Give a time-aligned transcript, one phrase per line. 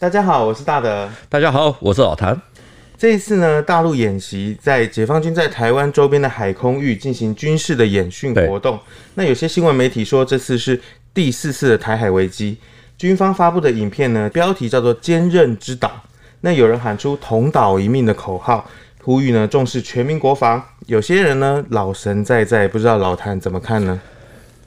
[0.00, 1.10] 大家好，我是大德。
[1.28, 2.40] 大家好，我是老谭。
[2.96, 8.78] 这一次呢，大陆演习在解放军在台湾周边的海空域进行军事的演训活动。
[9.14, 10.80] 那有些新闻媒体说，这次是
[11.12, 12.56] 第四次的台海危机。
[12.96, 15.90] 军方发布的影片呢，标题叫做“坚韧之岛”。
[16.42, 18.64] 那有人喊出“同岛一命”的口号，
[19.02, 20.62] 呼吁呢重视全民国防。
[20.86, 24.00] 有些人呢老神在在，不知道老谭怎么看呢？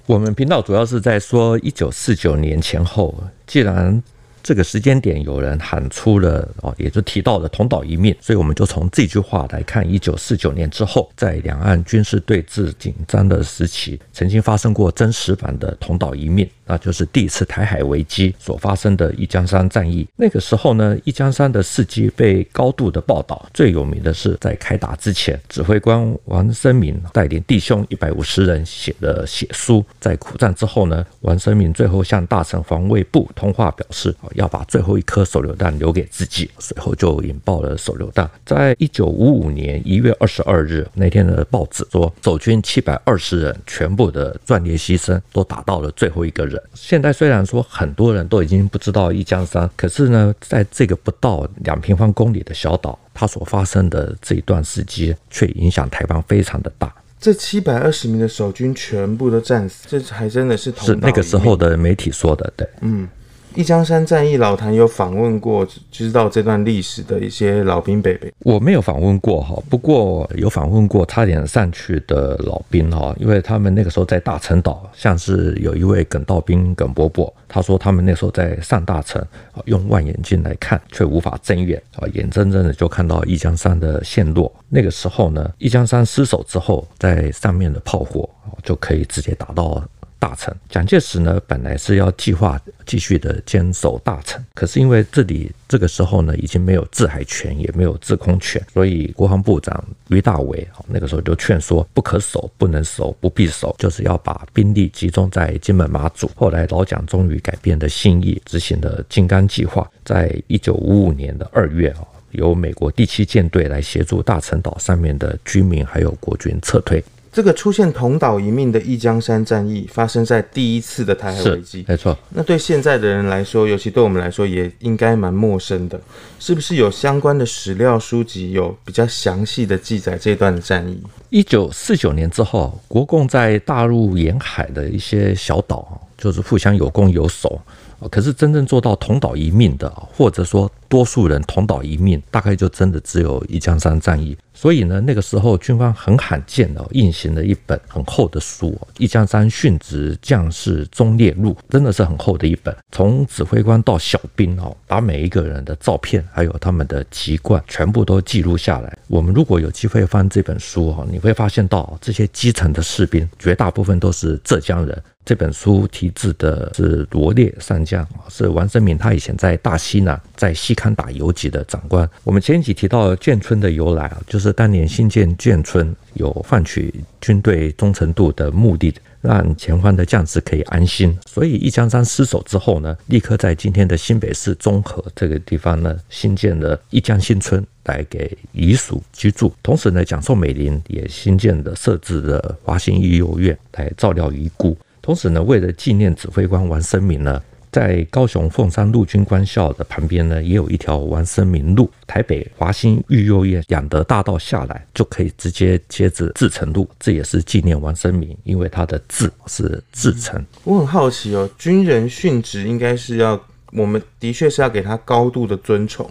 [0.08, 3.16] 我们频道主要是在说一九四九年前后，
[3.48, 4.04] 既然
[4.44, 16.48] 这个时间点有人喊出了哦，也就提到了同岛一命，所以我们就从这句话来看，一九四九年之后，在两岸军事对峙紧张的时期，曾经发生过真实版的同岛一命。
[16.72, 20.08] 那就是第一次台海危机所发生的一江山战役。
[20.16, 23.46] 那个时候呢，一江山的事迹被高度的报道。
[23.54, 29.84] 最有名的是在开打之前，指挥官王生明带领弟兄一百五十人写的血书。
[30.00, 36.50] 在苦战之后呢，王生明最后向大陈防卫部通话表示，要把最后一颗手榴弹留给自己。
[36.58, 38.32] 随后就引爆了手榴弹。
[38.46, 46.61] 在一九五五年一月二十二日那天的报纸说，守军七百二十人全部的壮烈牺牲，都打到了最后一个人。
[46.74, 56.94] 现在虽然说很多人都已经不知道一江山，可是呢，在这个不到两平方公里的小岛，它所发生的这一段时间，却影响台湾非常的大。
[57.20, 63.08] 这七百二十名的守军全部都战死，这还真的是同是那个时候的媒体说的，对，嗯。
[63.54, 68.30] 一江山战役，老谭有访问过知道这段历史的一些老兵伯伯。
[68.40, 79.22] 我没有访问过哈，不过有访问过差点上去的老兵哈，因为他们那个时候在大陈岛，像是有一位耿道兵耿伯伯，他说他们那时候在上大陈，
[79.66, 84.50] 用望远镜来看却无法增远啊，眼睁睁的就看到一江山的陷落。
[84.70, 88.30] 那个时候呢，一江山失守之后，在上面的炮火
[88.64, 89.84] 就可以直接打到。
[90.22, 106.30] 大陈，蒋介石呢，本来是要计划继续的坚守大陈，可是因为这里这个时候呢，已经没有制海权，也没有制空权，所以国防部长俞大维那个时候就劝说，不可守，不能守，不必守，就是要把兵力集中在金门马祖。
[106.36, 117.04] 后来老蒋终于改变了心意，执行了金刚计划，在一九五五年的二月啊，由美国第七舰队来协助大陈岛上面的居民还有国军撤退。
[117.32, 122.18] 这个出现同岛一命的一江山战役发生在第一次的台海危机，没错。
[122.30, 126.00] 那对现在的人来说，尤其对我们来说，也应该蛮陌生的。
[126.40, 131.02] 是不是有相关的史料书籍有比较详细的记载这段的战役？
[131.30, 137.62] 一九四九年之后，国共在大陆沿海的一些小岛，就是互相有攻有守。
[138.10, 144.38] 可是真正做到同岛一命的，或者说多数人同岛一命，大概就真的只有一江山战役。
[144.54, 158.96] 所以呢，那个时候军方很罕见的印行了一本很厚的书《一江山殉职将士忠烈录》，真的是很厚的一本，从指挥官到小兵哦，把每一个人的照片还有他们的籍贯全部都记录下来。
[159.08, 165.04] 我们如果有机会翻这本书哦，你会发现到这些基层的士兵绝大部分都是浙江人。
[165.24, 172.10] 这本书题字的是罗烈上将，是王生明他以前在大西南在西康打游击的长官。
[172.24, 181.16] 我们前几提到建村的由来啊，就是当年新建建村有换取军队忠诚度的目的，让前方的将士可以安心。
[181.28, 189.54] 所以一江山失守之后呢，立刻在今天的新北市中和这个地方呢，新建了一江新村来给遗属居住。
[189.62, 194.76] 同时呢，蒋宋美龄也新建了设置的华兴育幼院来照料遗孤。
[195.02, 197.42] 同时呢，为了纪念指挥官王生明呢，
[197.72, 201.90] 在高雄凤山陆军官校的旁边呢，也有一条王生明路。
[202.06, 210.46] 台北华兴育幼院养德大道下来，就可以直接接着志诚路，这也是纪念王生明，因为他的字是志诚。
[210.64, 213.42] 我很好奇哦，军人殉职应该是要，
[213.72, 216.08] 我们的确是要给他高度的尊崇，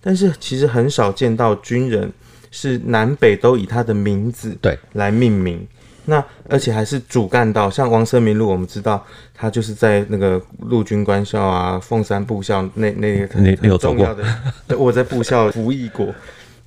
[0.00, 2.10] 但是其实很少见到军人
[2.50, 5.66] 是南北都以他的名字对来命名。
[6.06, 9.04] 那而且还是主干道，像王生明路，我们知道
[9.34, 14.24] 他就是在那个陆军官校啊，凤山部校那那个很很重要的，
[14.76, 16.12] 我在部校服役过。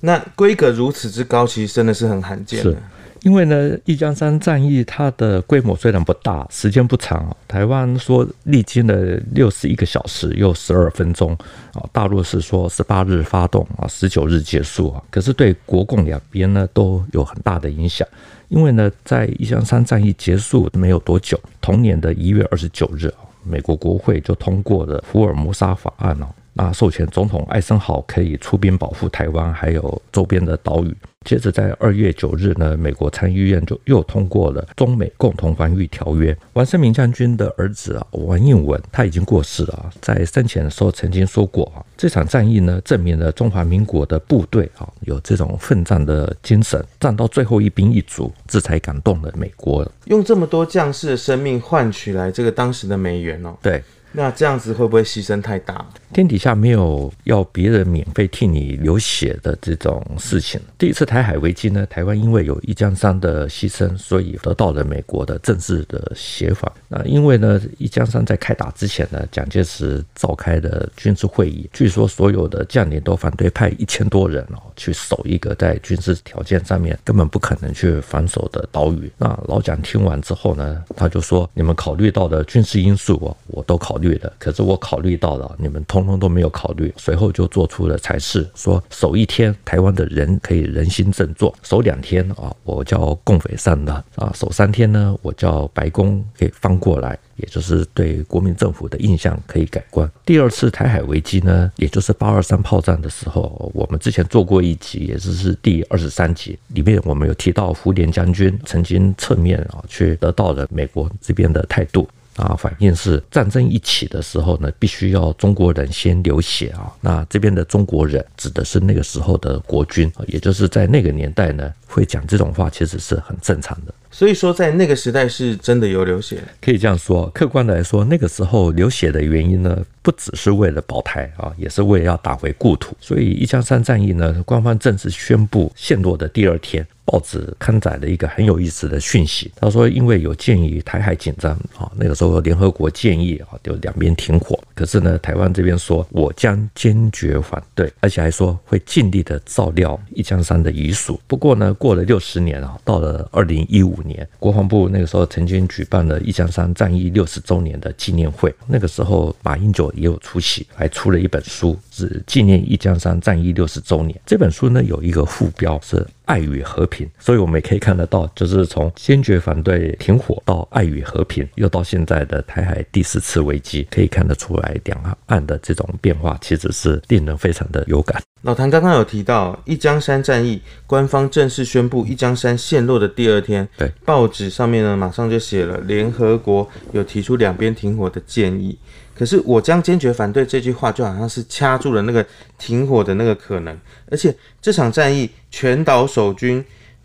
[0.00, 2.76] 那规格如此之高，其实真的是很罕见的。
[3.24, 8.94] 因为呢，一江山战役它的规模虽然不大，时间不长，台湾说历经了
[9.32, 11.32] 六十一个小时又十二分钟
[11.72, 18.06] 啊，大陆是说十八日发动啊，十九日结束啊，可是对国共两边呢都有很大的影响。
[18.48, 23.10] 因为呢，在一江山战役结束没有多久，同年的一月二十九日，
[23.42, 26.26] 美国国会就通过了福尔摩沙法案哦。
[26.56, 30.96] 那授权总统艾森豪可以出兵保护台湾，还有周边的岛屿。
[31.24, 36.36] 接着在二月九日呢，美国参议院就又通过了中美共同防御条约。
[36.52, 49.90] 王生明将军的儿子啊，王应文他已经过世了，在生前的时候曾经说过啊，这场战役呢，证明了中华民国的部队啊有这种奋战的精神，战到最后一兵一卒，这才感动了美国。
[50.04, 53.56] 用这么多将士的生命换取来这个当时的美元哦。
[53.62, 53.82] 对。
[54.16, 55.84] 那这样子会不会牺牲太大？
[56.12, 60.60] 天底下没有要别人免费替你流血的这种事情。
[60.78, 66.72] 第一次台海危机呢，台湾因为有一江山的牺牲，所以得到了美国的正式的协防。
[66.86, 79.10] 那因为呢，一江山在开打之前呢，蒋介石召开的军事会议，据说所有的将领都反对派一千多人哦去守一个在军事条件上面根本不可能去防守的岛屿。
[79.18, 86.92] 那老蒋听完之后呢，他就说：“你们考虑到的军事因素哦，我都考虑。”对的，可是我考虑到了，你们通通都没有考虑。
[86.98, 100.06] 随后就做出了裁示，说守一天，台湾的人可以人心振作；守两天啊，我叫共匪散的啊；守三天呢，我叫白宫给翻过来，也就是对国民政府的印象可以改观。
[100.26, 112.06] 第二次台海危机呢，也就是八二三炮战的时候，我们之前做过一集，也就是第二十三集，里面我们有提到福田将军曾经侧面啊，去得到了美国这边的态度。
[112.36, 116.92] 啊，反应是战争一起的时候呢，必须要中国人先流血啊。
[117.00, 123.94] 那这边的中国人指的是那个时候的国军，也就是在那个年代呢，会讲这种话，其实是很正常的。
[124.10, 127.28] 所以说，在那个时代是真的有流血，可以这样说。
[127.30, 132.96] 客观的来说，那个时候流血的原因呢，不只是为了保台啊，也是为了要打回故土。
[133.00, 136.86] 所以一江山战役呢，官方正式宣布陷落的第二天。
[137.04, 144.58] 报纸刊载了一个很有意思的讯息，他说，因为有鉴于台海紧张啊，那个时候联合国建议啊，就两边停火。
[144.74, 151.20] 可是呢，台湾这边说，我将坚决反对，而且还说会尽力的照料一江山的遗属。
[151.26, 164.20] 不过呢，过了六十年啊，到了二零一五年，国防部那个时候曾经举办了一江山战役六十周年的纪念会，那个时候马英九也有出席，还出了一本书，是纪念一江山战役六十周年。
[164.26, 166.04] 这本书呢，有一个副标是。
[166.26, 178.22] 爱与和平，所以我们也可以看得到，就是从坚决反对停火到爱与和平，又到现在的台海第四次危机，可以看得出来，两岸的这种变化其实是令人非常的有感。
[178.40, 188.78] 老谭刚刚有提到一江山战役，官方正式宣布一江山陷落的第二天，对，报纸上面呢马上就写了联合国有提出两边停火的建议。
[189.16, 192.24] 可是我将坚决反对这句话，就好像是掐住了那个
[192.58, 193.78] 停火的那个可能。
[194.10, 196.64] 而且这场战役全岛守军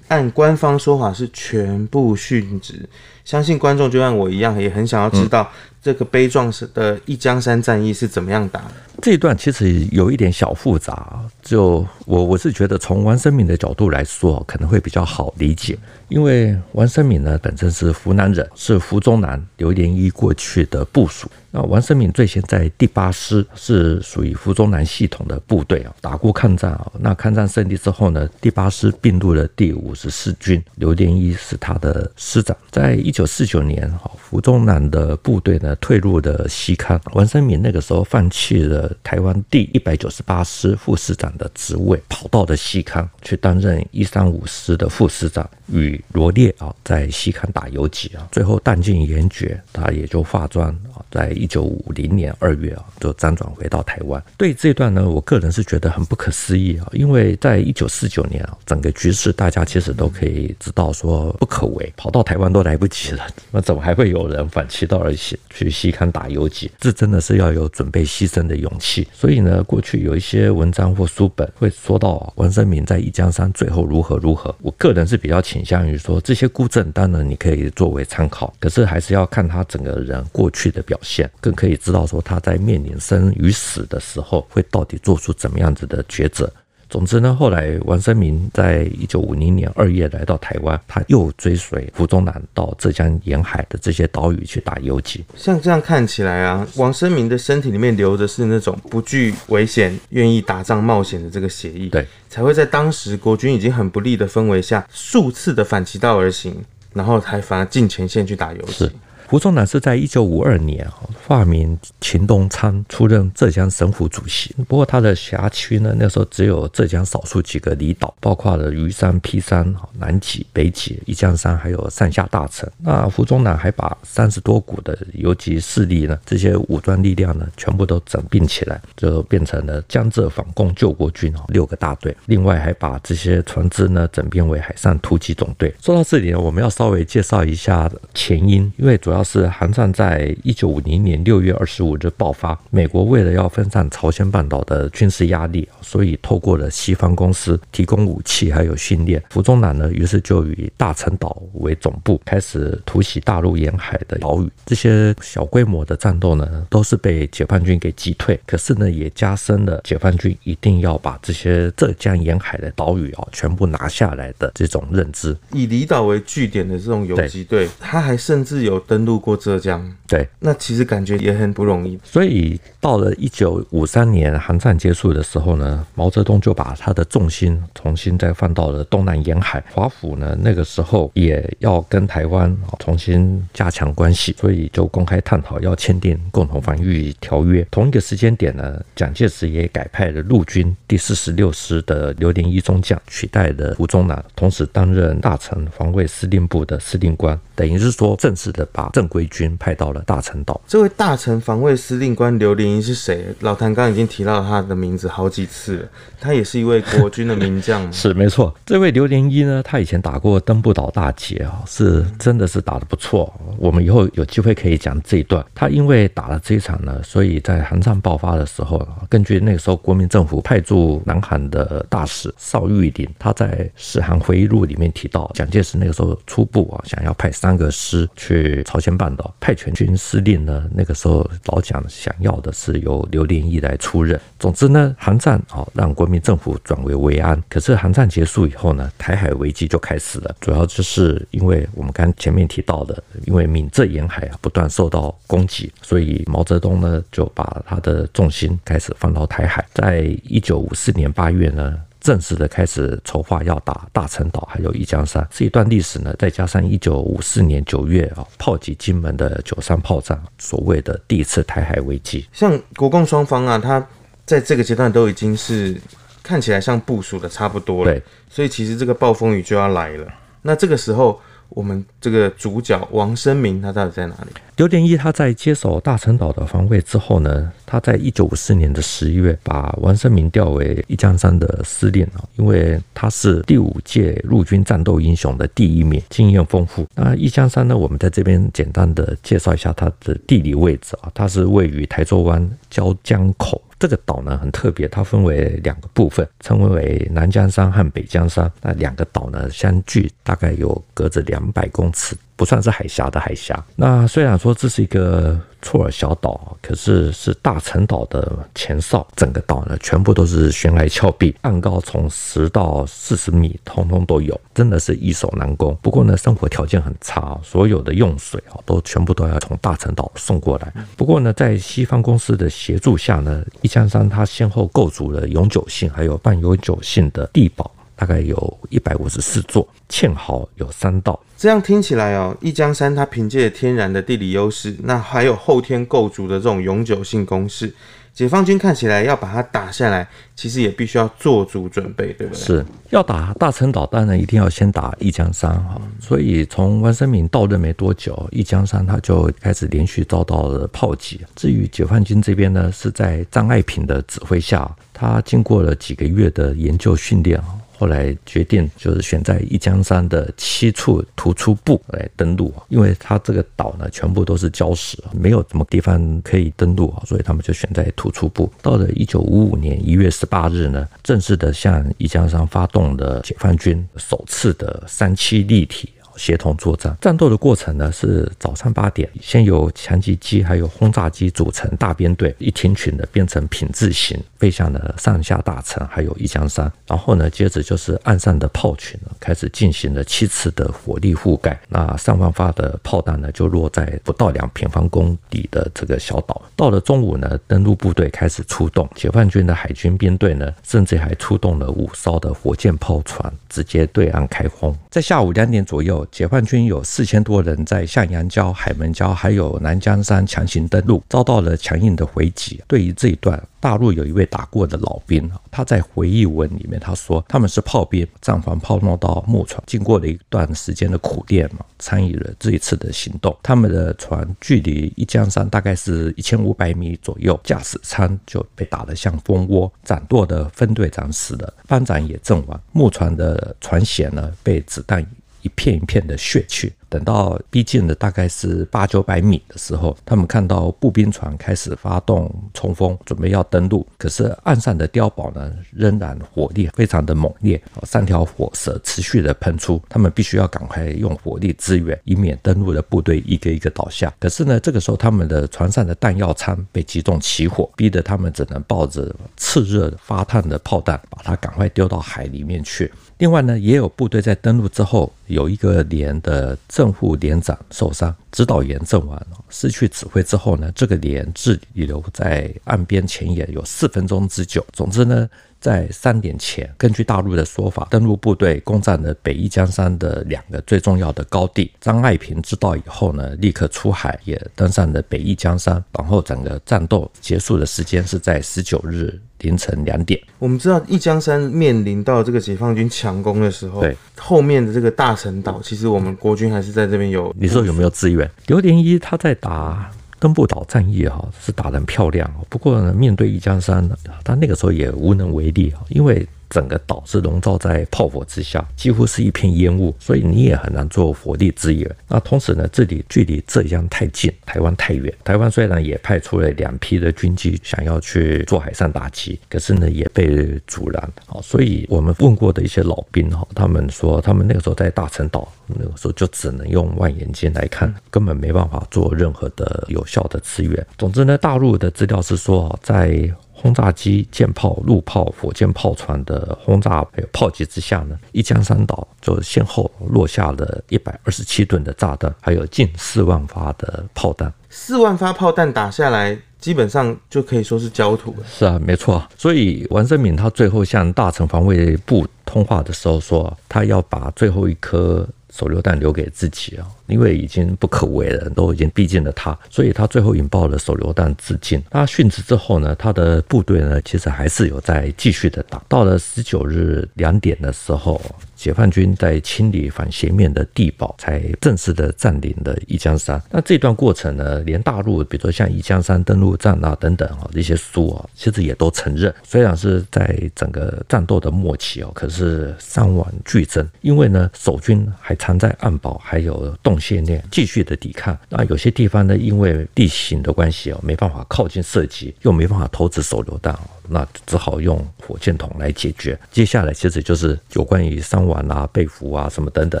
[0.08, 2.88] 按官方说法是全部殉职，
[3.24, 5.50] 相信观众就像我一样，也很想要知道
[5.82, 8.74] 这个悲壮的一江山战役是怎么样打的。
[9.00, 15.78] 这一段其实有一点小复杂，就我我是觉得从王生明的角度来说，可能会比较好理解，
[16.08, 21.30] 因为王生明呢本身是湖南人，是福中南刘连一过去的部属。
[21.50, 26.92] 那王生明最先在第八师是属于福中南系统的部队啊，打过抗战啊。
[27.00, 32.54] 那抗战胜利之后呢，第八师并入了第五十四军，刘连一是他的师长。
[32.70, 50.76] 在一九四九年，哈，福中南的部队呢退入了西康，王生明那个时候放弃了台湾第一百九十八师副师长的职位，跑到了西康去担任一三五师的副师长，与罗列啊在西康打游击啊，最后弹尽援绝，他也就化妆
[51.10, 51.34] 在。
[51.38, 54.20] 一九五零年二月啊，就辗转回到台湾。
[54.36, 66.70] 对这段呢，我个人是觉得很不可思议啊，因为在一九四九年啊，整个局势大家其实都可以知道说不可为，跑到台湾都来不及了，那怎么还会有人反其道而行去西康打游击？
[66.80, 69.06] 这真的是要有准备牺牲的勇气。
[69.12, 74.52] 所以呢，过去有一些文章或书本会说到王生明在一江山最后如何如何。
[74.60, 81.30] 我个人是比较倾向于说这些孤证，当然你可以作为参考，可是还是要看他整个人过去的表现。
[81.38, 86.50] 更可以知道说他在面临生与死的时候会到底做出怎么样子的抉择。
[86.88, 95.22] 总之呢，后来王生明在一九五零年二月来到台湾，他又追随胡宗南到浙江沿海的这些岛屿去打游击。
[95.36, 106.56] 像这样看起来啊，王生明的身体里面流的是那种不惧危险、愿意打仗冒险的这个血液，对，才会在当时国军已经很不利的氛围下，数次的反其道而行，
[106.94, 108.90] 然后才反而进前线去打游击。
[109.30, 114.54] 胡宗南是在一九五二年啊，化名秦东昌，出任浙江省府主席。
[114.66, 122.66] 不过他的辖区呢，那时候只有浙江少数几个离岛，包括了余山、披山、南极、北极、一江山，还有上下大城。
[122.78, 132.16] 那胡宗南还把三十多股的游击势力呢，这些武装力量呢，全部都整并起来，就变成了江浙反共救国军啊，六个大队。
[132.24, 135.74] 另外还把这些船只呢，整编为海上突击总队。
[135.82, 149.22] 说到这里呢，我们要稍微介绍一下前因，因为主要是韩战在一九五零年六月二十五日爆发，美国为了要分散朝鲜半岛的军事压力，所以透过了西方公司提供武器还有训练。
[149.32, 154.50] 胡宗南呢，于是就以大陈岛为总部，开始突袭大陆沿海的岛屿。
[154.66, 165.36] 这些小规模的战斗呢，都是被解放军给击退，可是呢，也加深了解放军一定要把这些浙江沿海的岛屿啊全部拿下来的这种认知。
[165.52, 169.90] 以离岛为据点的这种游击队，他还甚至有登陆过浙江。
[170.06, 171.98] 对，那其实感觉也很不容易。
[172.04, 179.64] 所以到了一九五三年韩战结束的时候呢，毛泽东就把他的重心重新再放到了东南沿海。
[179.72, 187.66] 华府呢，那个时候也要跟台湾重新加强关系，所以就公开探讨要签订共同防御条约。
[187.70, 200.60] 同一个时间点呢，蒋介石也改派了陆军第四十六师的刘连一中将取代了胡宗南，同时担任大陈防卫司令部的司令官，等于是说正式的把正规军派到了大陈岛。
[200.68, 203.26] 这位大陈防卫司令官刘连一是谁？
[203.40, 205.88] 老谭刚刚已经提到他的名字好几次了，
[206.20, 207.82] 他也是一位国军的名将。
[207.92, 213.32] 是没错，这位刘连一呢，他以前打过登不岛大捷啊，是真的是打得不错。
[213.58, 215.44] 我们以后有机会可以讲这一段。
[215.52, 234.20] 他因为打了这一场呢，所以在韩战爆发的时候，根据那个时候国民政府派驻南韩的大使邵玉林，他在使韩回忆录里面提到，蒋介石那个时候初步啊，想要派三三个师去朝鲜半岛，派遣军司令呢，那个时候老蒋想要的是由刘连一来出任。
[234.38, 237.42] 总之呢，韩战啊让国民政府转危为安。
[237.48, 249.66] 可是韩战结束以后呢，台海危机就开始了，主要就是因为我们刚前面提到的，因为闽浙沿海啊不断受到攻击，所以毛泽东呢就把他的重心开始放到台海。
[249.72, 262.26] 在一九五四年八月呢，正式的开始筹划要打大陈岛，还有一江山这一段历史呢，再加上一九五四年九月啊炮击金门的九三炮战，所谓的第一次台海危机。
[262.32, 263.86] 像国共双方啊，他
[264.24, 265.78] 在这个阶段都已经是
[266.22, 270.08] 看起来像部署的差不多了，对，所以其实这个暴风雨就要来了。
[270.40, 271.20] 那这个时候。
[271.50, 274.30] 我们这个主角王生明他到底在哪里？
[274.58, 286.84] 刘连一他在接手大陈岛的防卫之后呢，他在一九五四年的十一月把王生明调为一江山的司令啊，因为他是第五届陆军战斗英雄的第一名，经验丰富。
[286.96, 293.62] 那一江山呢，我们在这边简单的介绍一下它的地理位置啊，它是位于台州湾椒江口。
[293.78, 298.50] 这个岛呢很特别，它分为两个部分，称为南江山和北江山。
[298.60, 302.16] 那两个岛呢相距大概有隔着两百公尺。
[302.38, 303.62] 不算是海峡的海峡。
[303.74, 309.04] 那虽然说这是一个错尔小岛，可是是大陈岛的前哨。
[309.16, 315.76] 整个岛呢，全部都是悬崖峭壁，岸高从十到四十米，通通都有，真的是易守难攻。
[315.82, 320.72] 不过呢，生活条件很差，所有的用水啊，都全部都要从大陈岛送过来。
[320.96, 327.68] 不过呢，在西方公司的协助下呢，一江山它先后构筑了永久性还有半永久性的地堡。
[327.98, 331.18] 大概有一百五十四座，堑壕有三道。
[331.36, 337.74] 这样听起来哦，一江山它凭借天然的地理优势，那还有后天构筑的这种永久性攻势，
[338.14, 342.40] 解放军看起来要把它打下来，其实也必须要做足准备，对不对？
[342.40, 345.80] 是要打大陈岛，当然一定要先打一江山哈。
[346.00, 351.20] 所以从王生明到任没多久，一江山他就开始连续遭到了炮击。
[351.34, 357.40] 至于解放军这边呢，是在张爱萍的指挥下，他经过了几个月的研究训练
[357.78, 368.52] 后来决定就是选在一江山的七处突出部来登陆，因为它这个岛呢全部都是礁石，没有什么地方可以登陆啊，所以他们就选在突出部。
[368.60, 375.90] 到了一九五五年一月十八日呢，正式的向一江山发动了解放军首次的三七立体。
[376.18, 396.42] 协同作战，战斗的过程呢是早上八点，先由强击机还有轰炸机组成大编队，一挺群的变成品字形飞向了上下大城还有一江山，然后呢，接着就是岸上的炮群开始进行了七次的火力覆盖，那上万发的炮弹呢就落在不到两平方公里的这个小岛。
[396.56, 404.76] 到了中午呢，登陆部队开始出动，解放军的海军编队呢，甚至还出动了五艘的火箭炮船，直接对岸开轰。
[404.90, 406.04] 在下午两点左右。
[406.10, 412.62] 解放军有四千多人在向阳礁、海门礁还有南江山强行登陆，遭到了强硬的回击。
[412.66, 423.36] 对于这一段，大陆有一位打过的老兵，他在回忆文里面他说，他们是炮兵，战防炮弄到木船，经过了一段时间的苦练嘛，参与了这一次的行动。
[423.42, 435.04] 他们的船距离一江山大概是一千五百米左右，驾驶舱就被打得像蜂窝，掌舵的分队长死了，班长也阵亡，木船的船舷呢被子弹
[435.42, 436.72] 一片一片的血去。
[436.88, 443.86] 等到逼近了大概是八九百米的时候，他们看到步兵船开始发动冲锋，准备要登陆。
[443.96, 454.12] 可是岸上的碉堡呢，仍然火力非常的猛烈，三条火舌持续的喷出，他们必须要赶快用火力支援，以免登陆的部队一个一个倒下。
[454.18, 462.90] 可是呢，这个时候他们的船上的弹药舱被击中起火，逼得他们只能抱着炽热发烫的炮弹，把它赶快丢到海里面去。
[463.18, 474.64] 另外呢，也有部队在登陆之后，有一个连的正副连长受伤，指导员阵亡，失去指挥之后呢，这个连滞留在岸边前沿有四分钟之久。
[474.72, 475.28] 总之呢。
[475.60, 481.70] 在三点前，根据大陆的说法，登陆部队攻占了北一江山的两个最重要的高地。
[481.80, 485.82] 张爱萍知道以后呢，立刻出海，也登上了北一江山。
[485.92, 490.20] 然后整个战斗结束的时间是在十九日凌晨两点。
[490.38, 497.34] 我们知道一江山面临到这个解放军强攻的时候，对后面的这个大陈岛，其实我们国军还是在这边有。
[497.38, 498.30] 你说有没有支援？
[498.46, 499.90] 刘连一他在打。
[500.18, 506.26] 登步岛战役哈是打得漂亮，不过呢，面对一江山呢，他那个时候也无能为力啊，因为。
[506.50, 511.96] 整个岛是笼罩在炮火之下，几乎是一片烟雾，所以你也很难做火力支援。
[512.08, 515.12] 那同时呢，这里距离浙江太近，台湾太远。
[515.24, 521.12] 台湾虽然也派出了两批的军机想要去做海上打击，可是呢也被阻拦。
[521.26, 530.86] 好，所以我们问过的一些老兵哈，他们说他们那个时候在大陈岛，那个时候就只能用望远镜来看，根本没办法做任何的有效的支援。
[530.96, 533.30] 总之呢，大陆的资料是说在。
[533.60, 544.52] 轰炸机、舰炮、陆炮、火箭炮船的轰炸还有炮击之下呢，一江山岛就先后落下了一百二十七吨的炸弹，还有近四万发的炮弹。
[544.80, 548.46] 四万发炮弹打下来，基本上就可以说是焦土了。
[548.48, 549.22] 是啊，没错。
[549.36, 556.86] 所以王生敏他最后向大城防卫部通话的时候说，他要把最后一颗手榴弹留给自己啊。
[557.08, 561.82] 因为已经不可为了，都已经逼近了他，所以他最后引爆了手榴弹自尽。
[561.90, 565.82] 他殉职之后呢，他的部队呢，其实还是有在继续的打。
[565.88, 568.20] 到了十九日两点的时候，
[568.58, 573.42] 解放军在清理反斜面的地堡，才正式的占领了一江山。
[573.50, 586.98] 那这段过程呢，连大陆，比如说像一江山登陆战啊等等啊这些书啊，其实也都承认，虽然是在整个战斗的末期哦，可是伤亡剧增，因为呢，守军还藏在暗堡，还有洞。
[586.98, 593.80] 线链继续的抵抗，那有些地方呢，因为地形的关系哦，没办法靠近射击，又没办法投掷手榴弹哦。
[594.10, 596.36] 那只好用火箭筒来解决。
[596.50, 600.00] 接下来其实就是有关于伤亡啊、被俘啊什么等等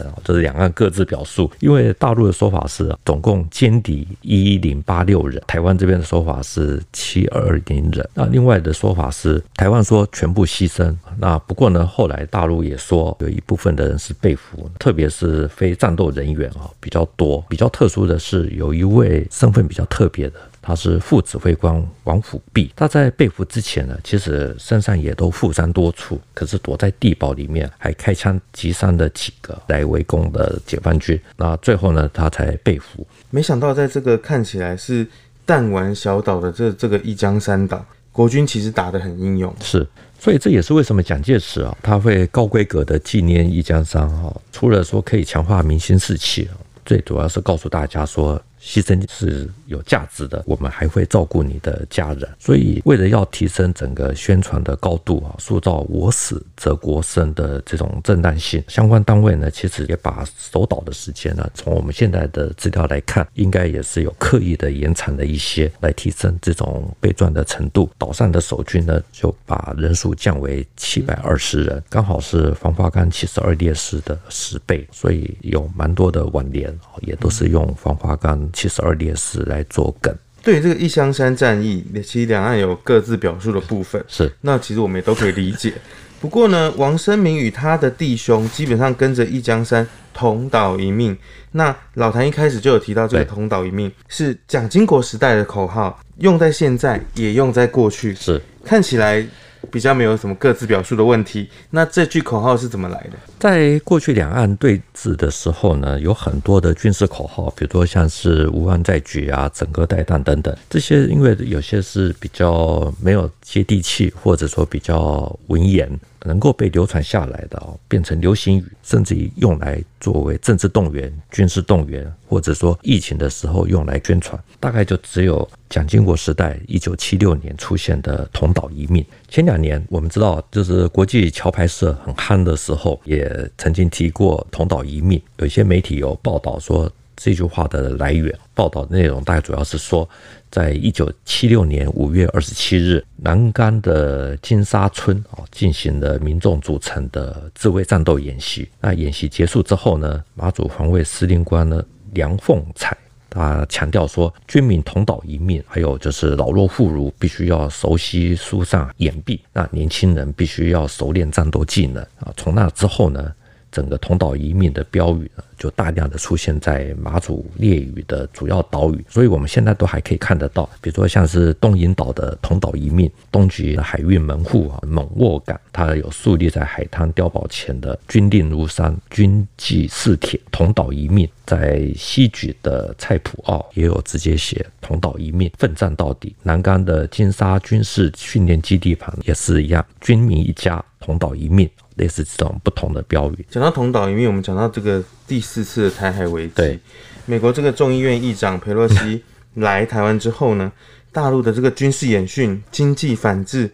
[0.08, 1.50] 啊，这是两岸各自表述。
[1.60, 8.08] 因为大陆的说法是总共歼敌一零八六人，台湾这边的说法是七二零人。
[8.14, 10.96] 那另外的说法是台湾说全部牺牲。
[11.18, 17.44] 那不过呢，后来大陆也说有一部分的人是被俘，特别是非战斗人员啊比较多。
[17.48, 20.34] 比较特殊的是有一位身份比较特别的。
[20.68, 31.18] 他是副指挥官王辅弼，他在被俘之前呢，其实身上也都负伤多处，可是躲在地堡里面，还开枪击伤了几个来围攻的解放军。
[31.38, 33.06] 那最后呢，他才被俘。
[33.30, 35.06] 没想到在这个看起来是
[35.46, 39.50] 弹丸小岛的这这个一江山岛，国军其实打得很英勇。
[39.62, 39.88] 是，
[40.20, 46.46] 所以这也是为什么蒋介石啊，他会高规格的纪念一江山哈，除了说可以强化民心士气，
[46.84, 48.38] 最主要是告诉大家说。
[48.68, 52.28] 牺牲是有价值的，我们还会照顾你的家人。
[52.38, 67.88] 所以，为了要提升整个宣传的高度啊，塑造“我死则国生”的这种震荡性，相关单位呢，其实也把守岛的时间呢，从我们现在的资料来看，应该也是有刻意的延长了一些，来提升这种备战的程度。
[67.96, 78.38] 岛上的守军呢，就把人数降为七百二十人，刚好是黄花岗七十二烈士的十倍，所以有蛮多的挽联，也都是用黄花岗。
[78.58, 80.12] 七十二烈士来做梗。
[80.42, 84.04] 对于这个一江山战役，其实两岸有各自表述的部分。
[84.08, 85.74] 是，那其实我们也都可以理解。
[86.20, 91.16] 不过呢，王生明与他的弟兄基本上跟着一江山同岛一命。
[91.52, 98.12] 那老谭一开始就有提到，这个同岛一命是蒋经国时代的口号，用在现在也用在过去。
[98.16, 99.24] 是，看起来
[99.70, 101.48] 比较没有什么各自表述的问题。
[101.70, 103.12] 那这句口号是怎么来的？
[103.38, 115.88] 在过去两岸对峙的时候呢，有很多的军事口号，比如说像是“无岸在举”啊、“整个带弹”等等，这些因为有些是比较没有接地气，或者说比较文言。
[116.24, 129.04] 能够被流传下来的哦，变成流行语，甚至于用来作为政治动员、军事动员，或者说疫情的时候用来宣传，大概就只有蒋经国时代一九七六年出现的“同岛一命”。
[129.28, 135.20] 前两年我们知道，就是国际桥牌社很夯的时候，也曾经提过“同岛一命”。
[135.38, 140.08] 有一些媒体有报道说这句话的来源，报道内容大概主要是说。
[140.50, 148.66] 在一九七六年五月二十七日，南竿的金沙村啊，进行了民众组成的自卫战斗演习。
[148.80, 152.96] 那演习结束之后呢，马祖防卫司令官呢梁凤彩，
[153.28, 162.32] 他强调说，军民同岛一命，还有就是老弱妇孺必须要熟悉疏散掩蔽，那年轻人必须要熟练战斗技能啊。
[162.38, 163.30] 从那之后呢，
[163.70, 165.44] 整个同岛一命的标语呢。
[165.58, 186.36] 就大量的出现在马祖列屿的主要岛屿，所以我们现在都还可以看得到，比如说像是东引岛的同岛一命，东莒的海运门户啊，猛沃港，它有竖立在海滩碉堡前的军令如山，军纪似铁，同岛一命，在西莒的菜埔澳也有直接写同岛一命，奋战到底。
[186.44, 191.68] 南竿的金沙军事训练基地旁也是一样，军民一家，同岛一命。
[191.98, 193.44] 类似这种不同的标语。
[193.50, 196.52] 讲到同岛一命，我们讲到这个第四次的台海危机。
[196.54, 196.78] 对，
[197.26, 199.22] 美国这个众议院议长佩洛西
[199.54, 200.72] 来台湾之后呢，
[201.12, 203.70] 大陆的这个军事演训、经济反制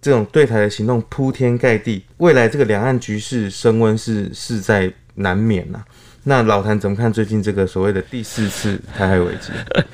[0.00, 5.84] 这种对台的行动铺天盖地，未来这个两岸局势升温是势在难免呐、啊。
[6.28, 9.50] 那老谭怎么看最近这个所谓的第四次台海危机？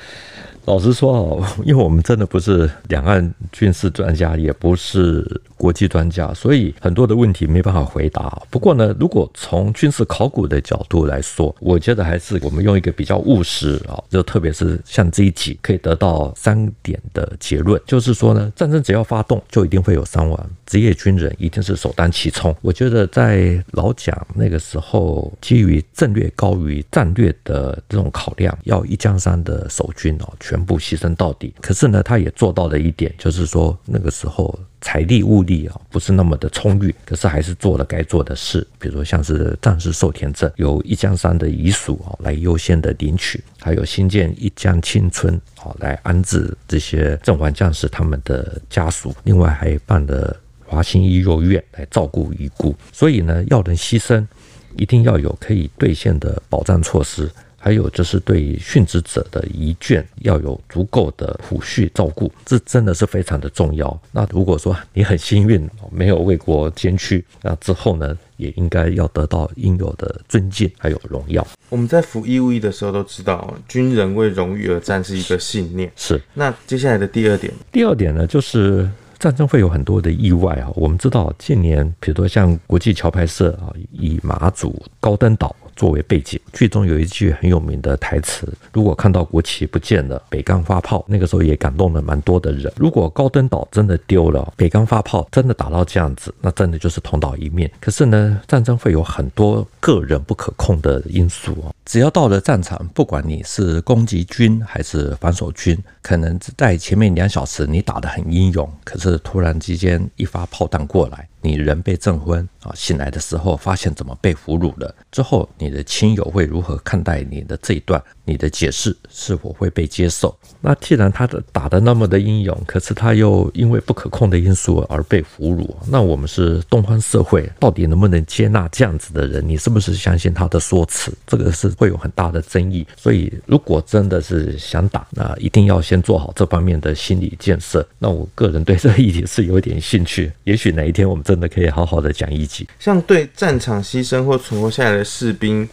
[0.65, 8.41] 老实说哦，因为我们真的不是两岸军事专家，也不是国际专家，所以很多的问题没办法回答。
[8.49, 22.57] 不过呢，如果从军事考古的角度来说，我觉得还是我们用一个比较务实啊，就特别是像这一集可以得到三点的结论，就是说呢，战争只要发动，就一定会有伤亡，职业军人一定是首当其冲。
[22.63, 30.33] 我觉得在老蒋那个时候，基于战略高于战略的这种考量，要一江山的守军哦。
[30.41, 50.35] 全部牺牲到底，可是呢，他也做到了一点，就是说那个时候财力物力啊不是那么的充裕，可是还是做了该做的事，比如像是战士寿田证，由一江山的遗属啊来优先的领取，还有新建一江青村啊来安置这些阵亡将士他们的家属，另外还办了
[50.73, 54.27] 华兴医幼院来照顾遗孤，所以呢，要人牺牲，
[54.75, 57.31] 一定要有可以兑现的保障措施。
[57.65, 64.01] 还有就是对殉职者的遗眷要有足够的抚恤照顾，这真的是非常的重要。
[64.11, 71.47] 那如果说你很幸运没有为国捐躯，那之后呢，也应该要得到应有的尊敬还有荣耀。
[71.69, 75.93] 我们在服义务役的时候都知道，军人为荣誉而战是一个信念。
[75.95, 76.21] 是。
[76.35, 78.91] 那接下来的第二点，第二点呢，就是
[79.23, 80.69] 战争会有很多的意外啊。
[80.75, 85.55] 我们知道近年，比如说像国际桥牌社啊，以马祖高登岛。
[85.83, 92.73] 作为背景，剧中有一句很有名的台词：“如果看到国旗不见了，北港发炮。”那个时候也感动了蛮多的人。
[92.77, 97.69] 如果高登岛真的丢了，北港发炮真的打到这样子，那真的就是同岛一面。
[97.81, 101.75] 可是呢，战争会有很多个人不可控的因素哦。
[101.85, 111.29] 只要到了战场，不管你是攻击军还是防守军，可能在前面两小时你打得很英勇，可是突然之间一发炮弹过来。
[111.43, 114.95] 你人被震昏啊，醒来的时候发现怎么被俘虏了？
[115.11, 118.03] 之后你的亲友会如何看待你的这一段？
[118.25, 120.35] 你的解释是否会被接受？
[120.61, 129.47] 那既然他的打得那么的英勇，可是他又因为不可控的因素而被俘虏，那我们是东方社会，到底能不能接纳这样子的人？
[129.47, 131.13] 你是不是相信他的说辞？
[131.27, 132.87] 这个是会有很大的争议。
[132.97, 137.85] 所以如果真的是想打，那一定要先做好这方面的心理建设。
[137.99, 142.69] 那我个人对这个议题是有点兴趣，也许哪一天我们真的可以好好的讲一集。
[142.79, 145.69] 像对战场牺牲或存活下来的士兵。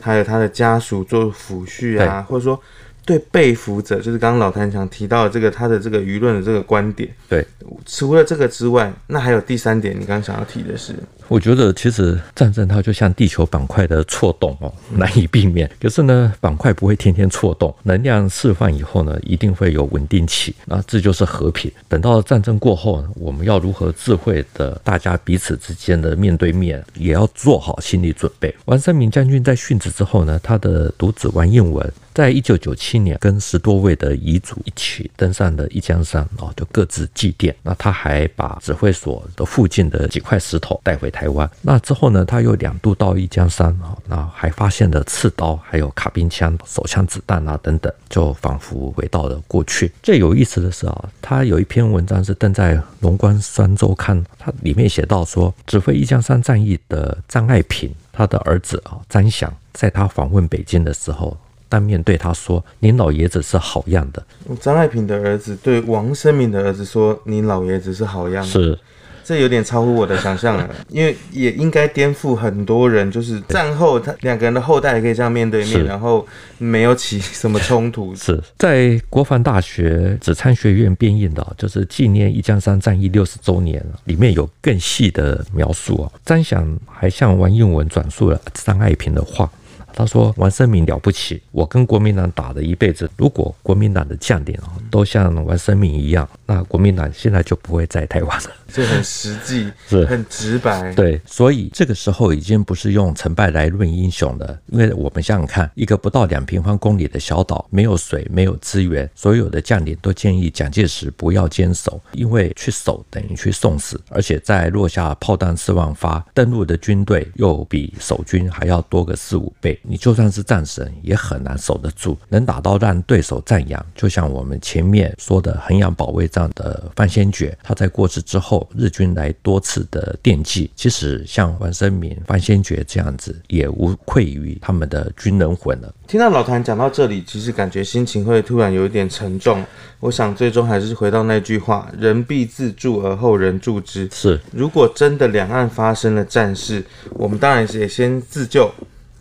[0.00, 2.60] 还有他的家属做抚恤啊，或者说
[3.04, 7.08] 对被俘者，就是刚刚老谭强提到的这个他的这个舆论的这个观点。
[7.28, 7.44] 对，
[7.84, 10.94] 除了这个之外，那还有第三点，你刚刚想要提的是，
[11.28, 15.68] 我觉得其实战争它就像地球板块的错动哦，难以避免。
[15.80, 20.54] 可是呢，板块不会天天错动，能量释放以后呢，一定会有稳定期。
[20.66, 21.70] 那这就是和平。
[21.88, 28.54] 等到战争过后，我们要如何智慧的大家彼此之间的面对面，也要做好心理准备。
[28.66, 31.92] 王三明将军在殉职之后呢，他的独子王应文。
[32.14, 37.54] 在一九九七年，跟十多位的遗族一起登上了一江山哦，就各自祭奠。
[37.62, 41.50] 那他还把指挥所的附近的几块石头带回台湾。
[41.62, 49.90] 那之后呢，他又两度到一江山啊，那还发现了刺刀、还有卡宾枪、手枪子弹啊等等，就仿佛回到了过去。
[50.02, 61.34] 最有意思的是啊，他有一篇文章是登在《龙关山周刊》，他里面写到说，指挥一江山战役的张爱萍，他的儿子啊张翔，在他访问北京的时候。
[61.72, 64.22] 当面对他说：“您老爷子是好样的。”
[64.60, 68.78] 张爱萍的儿子对王生明的儿子说：“您老爷子是好样的。”是，
[69.24, 76.26] 这有点超乎我的想象了， 因为也应该颠覆很多人，就是战后他两个人的后代也可以这样面对面，然后
[76.58, 78.14] 没有起什么冲突。
[78.14, 86.12] 是在国防大学紫参学院编印的，就是纪念一江山战役六十周年，里面有更细的描述啊。
[86.26, 89.50] 张想还向王应文转述了张爱萍的话。
[89.94, 93.08] 他说：“王生明了不起，我跟国民党打了一辈子。
[93.16, 100.94] 如果国民党的将领啊都像王生明一样，那国民党现在就不会在台湾了。”这很实际， 是很直白。
[100.94, 104.58] 对，所以这个时候已经不是用成败来论英雄了。
[104.68, 119.78] 因为我们想想看，一个不到两平方公里的小岛，没有水，没有资源，所有的将领都建议蒋介石不要坚守，因为去守等于去送死，而且在落下炮弹四万发，登陆的军队又比守军还要多个四五倍。
[119.82, 122.16] 你就算是战神，也很难守得住。
[122.28, 130.70] 能打到让对手赞扬，就像我们前面说的衡阳保卫战的范先觉，他在过世之后，日军来多次的惦记。
[130.74, 135.92] 其实像王生明、范先觉这样子，也无愧于他们的军人魂了。
[136.06, 139.64] 听到老谭讲到这里，其实感觉心情会突然有一点沉重。
[140.00, 144.08] 我想最终还是回到那句话：人必自助而后人助之。
[144.12, 148.70] 是，如果真的两岸发生了战事，我们当然是也先自救。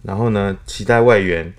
[0.03, 1.53] 然后呢，期待外援。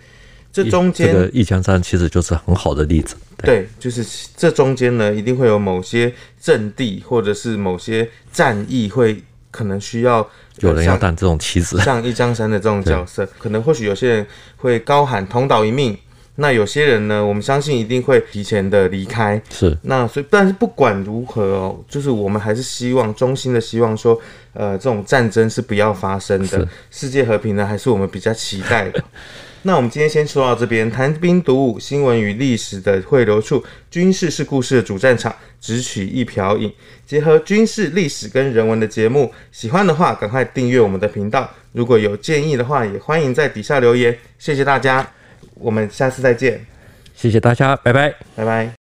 [0.53, 3.17] 这中间，这个一江山其实就是很好的例子。
[3.39, 4.05] 对，对，就是
[4.37, 10.29] 这中间呢，一定会有某些阵地或者是某些战役会可能需要
[10.59, 14.27] 有人要担这种棋子，像一江山的这种 角色，可能或许有些人
[14.59, 15.97] 会高喊同岛一命。
[16.37, 19.41] 那有些人呢，我们相信一定会提前的离开。
[19.51, 19.77] 是。
[19.83, 24.19] 那所以，但是不管如何哦，就是我们还是希望，衷心的希望说，
[24.55, 26.67] 呃，这种战争是不要发生的。
[26.91, 29.05] 世界和平呢，还是我们比较期待的。
[29.65, 36.73] 那我们今天先说到这边，谈兵读武，新闻与历史的汇流处，军事是故事的主战场，只取一瓢饮，
[37.07, 39.33] 结合军事、历史跟人文的节目。
[39.53, 41.49] 喜欢的话，赶快订阅我们的频道。
[41.71, 44.19] 如果有建议的话，也欢迎在底下留言。
[44.39, 45.09] 谢谢大家。
[45.55, 46.61] 我们下次再见，
[47.15, 48.82] 谢谢大家，拜拜，拜拜。